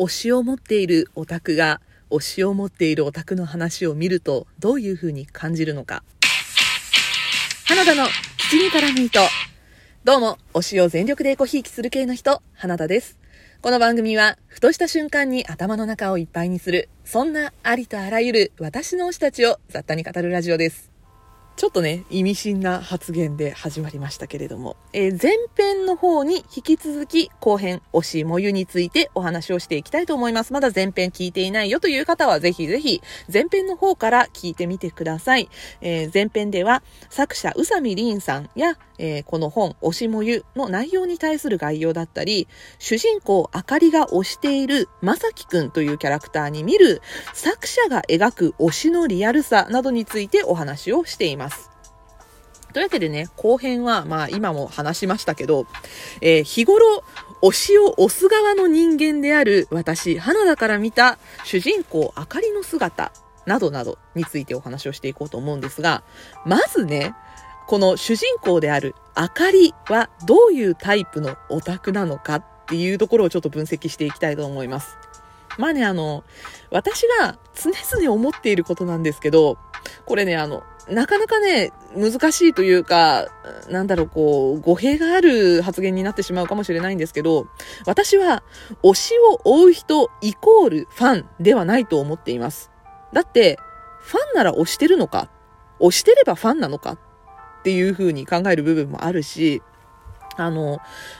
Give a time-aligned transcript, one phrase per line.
[0.00, 6.02] 推しを持っているオタクが推しを持っているオタクの話を見るとどういう風に感じるのか。
[7.66, 8.06] 花田の
[8.38, 9.20] 口に絡む糸。
[10.04, 13.18] どうも、推しを全力でコひいきする系の人、花田です。
[13.60, 20.89] この番組は、ふとした瞬間に頭の中をいっぱいにする、そんなありとあらゆる私の推したちを雑多に語るラジオです。
[21.60, 30.54] ちょっとね、意味深な発言で始まりましたけれども、えー、前編の方に引き続き後編、推しもゆについてお話をしていきたいと思います。
[30.54, 35.50] まだ前編聞いていないよという方はぜひぜひ前編の方から聞いてみてください。
[35.82, 42.46] えー、前編では作者宇佐美りんさんや、えー、この本、推しもゆの内容に対する概要だったり、
[42.78, 47.00] 主人公あかりが推しているまさきくんというキャラクターに見る
[47.32, 51.70] 作者が描く推しのリアルさなどについてお話をしています。
[52.74, 55.66] というわけでね、後編は、まあ今も話しましたけど、
[56.20, 57.02] えー、日頃、
[57.42, 63.12] 推しを押す側の人間である私、花田から見た主人公あかりの姿
[63.46, 66.02] などなどについてお話をしていこうと思うんですが、
[66.44, 67.14] まずね、
[67.70, 74.98] この主人公であるあかりはどういうタイプのオタクなのかっていうところをちょっと分析していきたいと思います。
[75.56, 76.24] まあね、あの、
[76.72, 79.56] 私が常々思っていることなんですけど、
[80.04, 83.28] これね、あの、なかなかね、難しいというか、
[83.68, 87.46] なんだろう、こう、語弊がある発言になってしまうかもしれないんですけど、
[87.86, 88.42] 私は、
[88.82, 92.72] 推しを追う人イコールファンではないと思っています。
[93.12, 93.60] だって、
[94.00, 95.30] ファンなら推してるのか？
[95.78, 96.98] 推してればファンなのか？
[97.60, 99.62] っていう風に考える部分もあるし、
[100.36, 100.78] あの、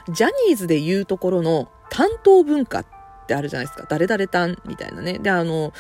[0.09, 2.87] ジャニーズで言うところの担当文化っ
[3.27, 3.87] てあるじゃないですか。
[3.89, 5.19] 誰々担みたいなね。
[5.19, 5.73] で、あの、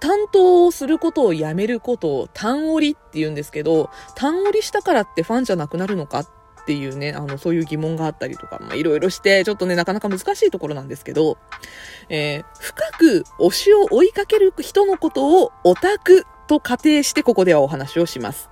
[0.00, 6.28] 担当をすることをやめることを単折りって言うんですけど、単折りしたからってファンじゃなくなるのかっ
[6.66, 11.38] ていうね、あの、そういう疑問があったりとか、まあ、いろいろして、ちょっとね、なかなか難しいところなんですけど、
[12.08, 18.50] えー、深く推しを追いかける人のことをオタクと仮定してここではお話をします。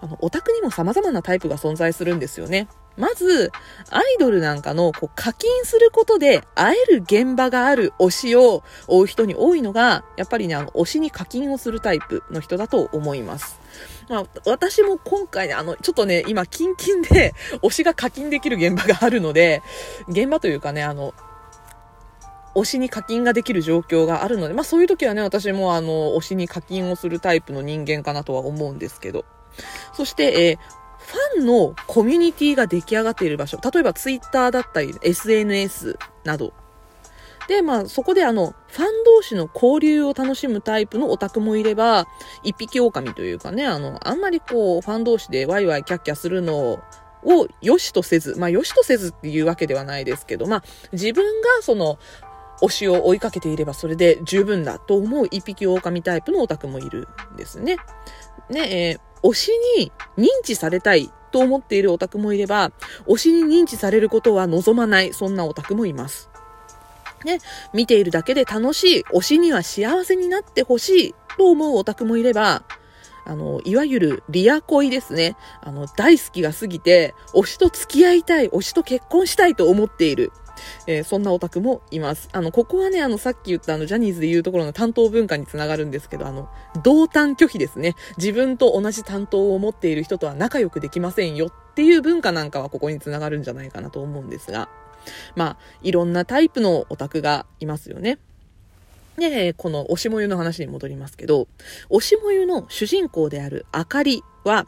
[0.00, 2.68] あの、オタクにも様々なタイプが存在するんですよね。
[2.96, 3.52] まず、
[3.90, 13.60] アイドルなんかのこう課金することで会える現場がある推しを追う人に多いのが、やっぱりね、あの、推しに課金をするタイプの人だと思います。
[14.08, 19.62] まあ、私も今回ね、あの、ちょっとね、今、キンキンで 推しが課金できる現場があるので、
[20.08, 21.12] 現場というかね、あの、
[22.54, 29.26] 推しに課金ができる状況があるので、まあそういう時はね、私もあの、推しに課金をするタイプの人間かなとは思うんですけど。
[29.94, 36.52] そして、えー、ファンのコミュニティが出来上がっている場所、例えばツイッターだったり、SNS など。
[37.48, 42.06] で、まあ、そこであの、ファン同士の交流を楽しむタイプのオタクもいれば、
[42.42, 46.80] 一匹狼というかね、あの、あんまりこう、ファン同士でワイワイキャッキャするの
[47.22, 51.98] を、良しとせず、まあ、良しとせずっていうわけではないですけど、まあ、自分がその、
[52.62, 57.76] 推しを追いかけていればそれで十分だと思う一匹狼タイプのオタクもいるんですね。
[58.48, 59.00] ね、えー
[59.30, 62.72] 推しに認知されたいと思っているオタクもいれば、
[63.06, 66.30] 推しに認知されることは望まない、そんなオタクもいます。
[67.24, 67.40] ね、
[67.72, 72.62] 見ているだけで楽しい、推しには幸せになってほしいと思うオタクもいれば、
[73.24, 75.36] あの、いわゆるリア恋ですね。
[75.60, 80.30] あの、大好きが過ぎて、推しと付き合いたい、推しと結婚したいと思っている。
[80.86, 82.28] えー、そんなオタクもいます。
[82.32, 86.48] あの、ここはね、あの、さっき言ったあの、ジャニーズで言うところの担当文化につながるんですけど、あの、
[86.82, 87.94] 同担拒否ですね。
[88.18, 94.68] 自分と同じ担当を持っている人とは仲良くできませんよっていう文化なんかはここにつながるんじゃないかなと思うんですが、
[95.34, 98.18] まあ、いろんなタイプのオタクがいますよね。
[99.18, 101.48] で、この推しもゆの話に戻りますけど、
[101.90, 104.66] 推しもゆの主人公であるあかりは、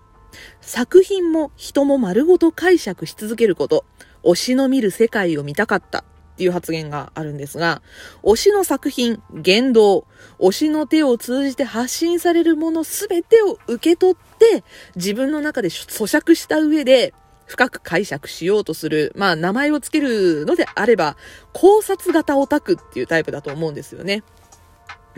[0.61, 3.85] 作品も人も丸ごと解釈し続けること、
[4.23, 6.05] 推しの見る世界を見たかったっ
[6.39, 7.83] ていう発言があるんですが、
[8.23, 10.07] 推しの作品、言動、
[10.39, 14.63] 推しの手を通じて発信されるものすべてを受け取って、
[14.95, 17.13] 自分の中で咀嚼した上で、
[17.47, 21.17] 深く解釈しようとする、まあ名前をつけるのであれば、
[21.53, 24.23] 考察型オタクっていうタイプだと思うんですよね。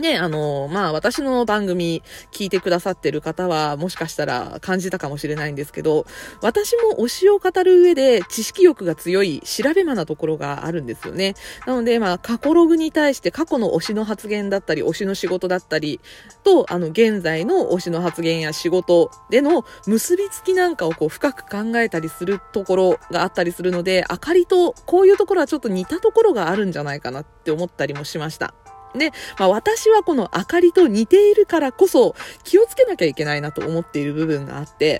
[0.01, 6.05] ね、あの、まあ、私の番組聞いてくださってる方は、もしかしたら感じたかもしれないんですけど、
[6.41, 11.35] 私も推しを語る上で知識欲が強い調べ魔なところがあるんですよね。
[11.65, 16.01] なので、まあ、過去ログに対して過去の推しの発言だったり、推しの仕事だったり、
[16.43, 28.53] と、あの、現在の推しの発言や仕事での結びつきなんかをこう、深く考えたりするところがあったりするので、あかりとこういうところはちょっと似たところがあるんじゃないかなって思ったりもしました。
[28.95, 34.99] で、まあ私はこの明かりと似ているからこそ気をつけなきゃいけないなと思っている部分があって、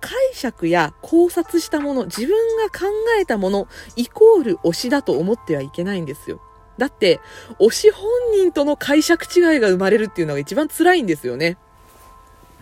[0.00, 2.86] 解釈や考察したもの、自分が考
[3.20, 6.40] えたもの、イコール推しだと思ってはいけないんですよ。
[6.76, 7.20] だって、
[7.60, 11.56] 推し本人との解釈違いが生まれるっていうのが一番辛いんですよね。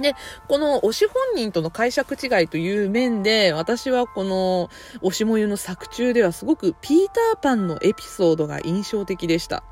[0.01, 0.15] で、
[0.49, 4.69] この推し本人との解釈違いという面で、私はこの
[5.03, 9.63] 推しもゆの作中ではすごくピーターパンのエピソードが印象的でした。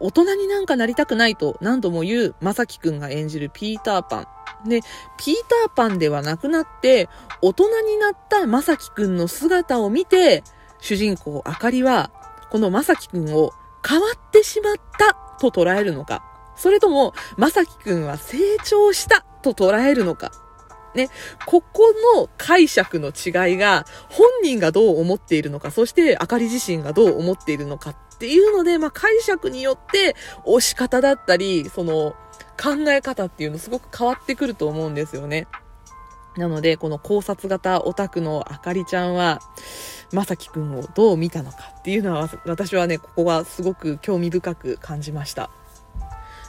[0.00, 4.20] 大人になんかなりたくないと何度も言うまさきくんが演じるピーターパ
[4.64, 4.68] ン。
[4.68, 4.80] で、
[5.18, 7.08] ピーターパンではなくなって、
[7.40, 10.44] 大人になったまさきくんの姿を見て、
[10.80, 12.10] 主人公あかりは、
[12.50, 13.52] このまさきくんを
[13.86, 16.24] 変わってしまったと捉えるのか、
[16.56, 20.32] それとも、まさきくんは成長したと捉えるのか。
[20.94, 21.08] ね、
[21.46, 32.14] ここの解釈の違いが、本人がどう思っているのか、そしてあかり自身がどう思っているのかっていうので、まあ、解釈によって押し方だったり、その
[32.62, 35.48] 考え方っていうのすごく変わってくると思うんですよね。
[36.36, 39.40] なので、この考察型オタクのあかりちゃんは、
[40.12, 45.50] まさきくんをどう見たのかっていうのは、私はね、ここはすごく興味深く感じました。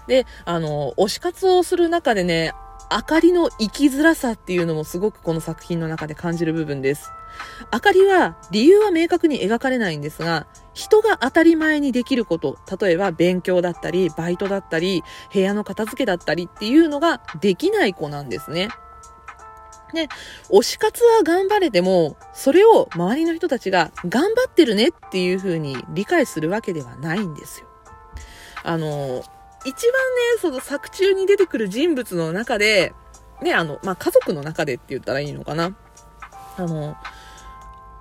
[0.08, 2.54] で、あの、推し活をする中でね、
[2.94, 7.10] 明かりの生きづらさっていうのもすごくこの作品の中で感じる部分です。
[7.74, 10.46] 明かりは理由は明確に描かれないんですが、
[10.76, 15.04] 人が当たり前にできること、例えば勉強だったり、バイトだったり、
[15.34, 18.70] 部屋の片付けだったりっていうのができない子なんですね。
[19.96, 20.08] で、
[20.52, 27.68] 推し活は頑張れても、それを周りの人たちが頑張ってるねっていう風に理解するわけではないんですよ。
[28.64, 29.24] あの、
[29.66, 29.92] 一番ね、
[30.42, 32.94] その作中に出てくる人物の中で、
[33.42, 35.76] ね、あの、まあ、家族の中でって言ったらいいのかな。
[36.58, 36.96] あの、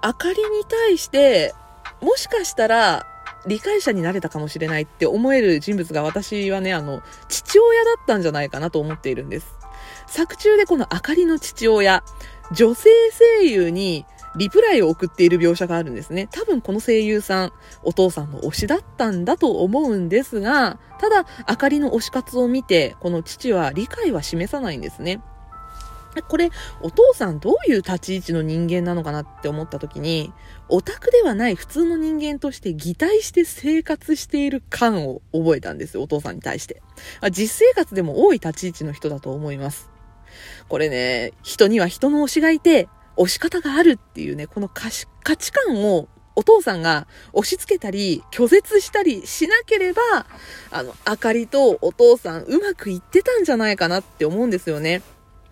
[0.00, 1.54] あかりに対して、
[2.00, 3.06] もしかしたら、
[3.46, 9.54] 理解者になれたかもしれないって思える人物が私はね、あの、父親だったんじゃないかなと思っているんです。
[10.06, 12.04] 作中でこのあかりの父親、
[12.52, 12.90] 女性
[13.40, 14.04] 声優に
[14.36, 16.28] リプライを送っている描写があるんですね。
[16.30, 17.52] 多分この声優さん、
[17.82, 25.20] お父さんの推しだったんだと思うんですが、ただ、あかりの推し活を見て、この父は理解は示さないんですね。
[26.28, 26.50] これ、
[26.82, 30.32] お父さんどういう立ち位置の人間なのかなって思った時に、
[30.68, 36.82] オタクではない普通の人間として擬態して生活している感を覚えたんですよ、お父さんに対して。
[37.30, 39.90] 実生活でも多い立ち位置の人だと思います。
[40.68, 45.06] これね、人には人の推しがいて、押し方があるっていうね、この価値
[45.52, 50.02] 観をお父さんが押し付けたり、拒絶したりしなければ、
[50.70, 55.02] あの、あかりとお父さんうまくいってたんじゃないかなって思うんですよね。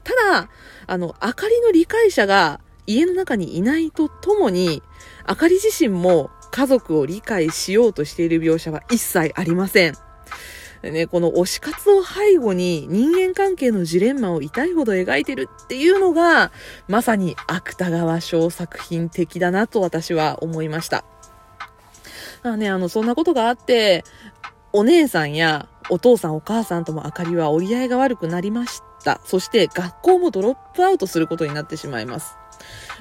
[0.04, 0.48] ただ、
[0.86, 4.82] あの、あかりの理解者が家の中にいないとともに、
[5.24, 9.94] あかり自身も家族を理解しようとしている描写は一切ありません。
[10.82, 16.52] でね、この推し活を背後に人間関係のジレンマを痛いほど描いてるっていうのが、
[16.88, 21.04] まさに芥川賞作品的だなと私は思いました。
[22.42, 24.04] まあね、あの、そんなことがあって、
[24.72, 29.20] お姉さんやお父さんお母さんとも明かりは折り合いが悪くなりました。
[29.24, 32.39] そして学校もドロップアウトすることになってしまいます。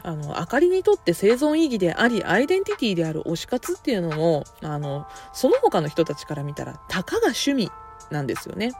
[0.03, 7.71] あの、あかりにとって生存意義であり、アイデンティティである推し活っていうのも、あの、その他の人たちから見たら、たかが趣味
[8.11, 8.71] なんですよね。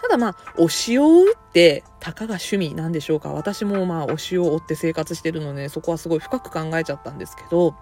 [0.00, 3.32] ただまあ、推しを追って、たかが趣味なんでしょうか。
[3.32, 7.74] 私もまあ、推しを追って生活してるので、そこはすごい深く考えちゃったんですけど、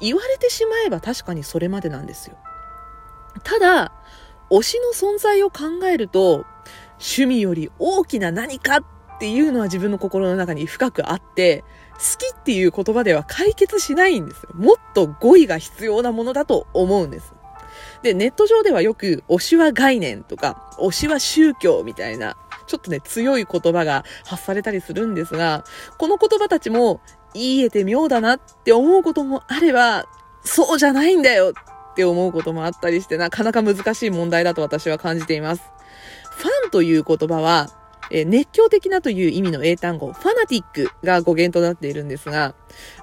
[0.00, 2.36] 言われてしまえば確かにそれまでなんですよ。
[3.42, 3.92] ただ、
[4.50, 6.44] 推しの存在を考えると、
[6.98, 8.84] 趣味より大きな何かっ
[9.16, 14.50] っていうのは自分の心の中に深くあって、好きっていう言葉では解決しないんですよ。
[14.54, 17.34] もっと語彙が必要なものだと思うんです。
[18.02, 25.64] で、ネット上ではよく、推しは概念とか、推しは宗教みたいな、ちょっとね、強い言葉が発されたりするんですが、
[25.98, 27.00] この言葉たちも、
[27.34, 30.06] 言えて妙だなって思うこともあれば、
[30.42, 31.52] そうじゃないんだよ
[31.90, 35.62] って思うこともあったりして、なかなか難しい問題だと私は感じています。
[36.30, 37.68] ファンという言葉は、
[38.10, 42.54] え熱狂的なという意味の英単語、ファナティックが語源となっているんですが、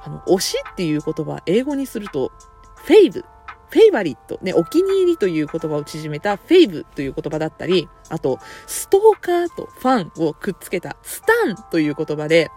[0.03, 2.31] あの、推しっていう言葉、英語にすると、
[2.75, 3.25] フェイブ、
[3.69, 12.49] フェイバリット、ね、お気に入りという言葉を縮めたフェイブという言葉だったり、あと、ストーカーとファンをくっつけたスタンという言葉で、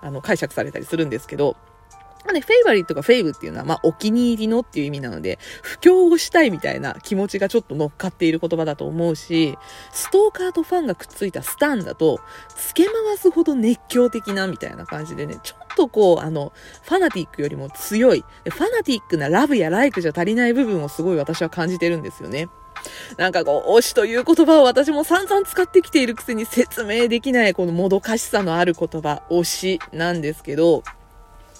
[0.00, 1.56] あの、解釈されたりするんですけど、
[2.24, 9.58] まあね、フェイバリットがフェイブっていうのは、まあ、お気に入りのっていう意味なので、布教をしたいみたいな気持ちがちょっと乗っかっている言葉だと思うし、
[9.92, 12.20] ストーカーとファンがくっついたスタンだと、
[12.56, 16.52] 付け回すほど熱狂的なみたいな感じでね、ちょっとこう、あの、
[16.82, 22.48] ファナティックよりも強い、ファナティックなラブやライクじゃ足りない部分をすごい私は感じてるんですよね。
[23.16, 30.82] なんかこう、推しという言葉を私も散々使ってきているくせに説明できないこのもどかしさのある言葉、推しなんですけど、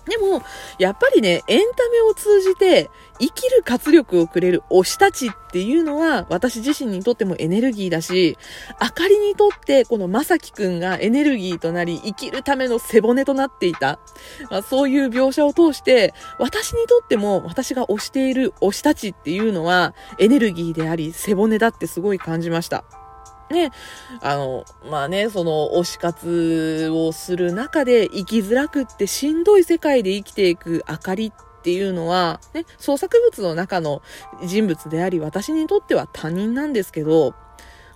[0.07, 0.43] でも、
[0.79, 8.37] やっぱりね、エンタメを通じて生きる活力をくれる推したちっていうのは私自身にとってもエネルギーだし、
[8.79, 13.99] あかりにとってこのまさきくんがエネルギーとなり生きるための背骨となっていた。
[14.51, 22.85] まあ、そういう描写を通して、私にとっても私が推している推したちっていうのはエネルギーであり背骨だってすごい感じました。
[23.51, 23.71] ね、
[24.21, 31.33] あの、まあね、その推し活をする中で生きづらくってしんどい世界で生きていく明かりっ
[31.63, 34.03] ていうのは、ね、創作物の中の
[34.47, 37.35] 人物であり、私にとっては他人なんですけど、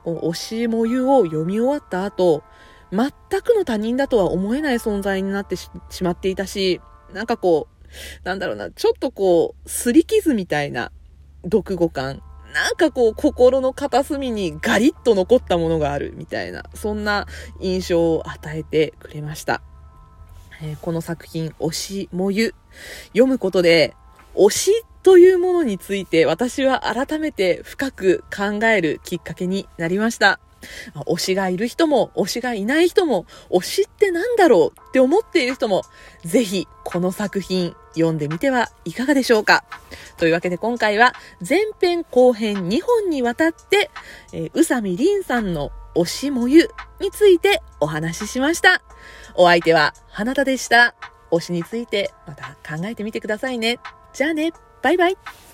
[0.04, 2.42] 推しもゆを読み終わった後、
[2.90, 3.10] 全
[3.42, 5.70] くの他人だとは思えない存在になってし
[6.02, 6.80] まっていたし、
[7.12, 7.88] なんかこう、
[8.24, 10.92] なんだろうな、ちょっとこう、すり傷みたいな
[11.44, 17.26] 読後感なんかこう、心の片隅にガリッと残ったものがあるみたいな、そんな
[17.60, 19.60] 印象を与えてくれました。
[20.62, 22.54] えー、この作品、推しもゆ、
[23.08, 23.94] 読むことで、
[24.34, 30.38] 推しというものについて私は改めて深く考えるきっかけになりました。
[31.06, 35.82] 推しがいる人も、推しがいない人も、推しって何だろうって思っている人も、
[36.24, 39.64] ぜひこの作品読んでみてはいかがでしょうか。
[40.16, 41.14] というわけで今回は
[41.46, 43.90] 前編後編2本にわたって、
[44.32, 48.82] え、宇佐美凛さんの推しもゆについてお話ししました。
[49.34, 50.94] お相手は花田でした。
[51.30, 53.78] 推しについてまた考えてみてくださいね。
[54.12, 55.47] じゃあね、バイバイ。